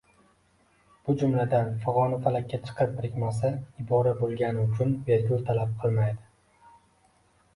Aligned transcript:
Bu 1.07 1.13
jumlada 1.23 1.57
fig‘oni 1.83 2.17
falakka 2.23 2.59
chiqib 2.63 2.95
birikmasi 3.01 3.51
ibora 3.83 4.13
bo‘lgani 4.21 4.63
uchun 4.69 4.95
vergul 5.11 5.43
talab 5.51 5.75
qilmaydi. 5.83 6.73